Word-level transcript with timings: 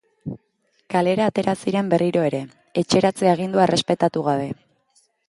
Kalera 0.93 1.27
atera 1.31 1.53
ziren 1.65 1.91
berriro 1.91 2.23
ere, 2.29 2.39
etxeratze-agindua 2.83 3.67
errespetatu 3.67 4.25
gabe. 4.31 4.49